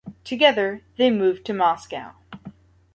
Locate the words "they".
0.97-1.11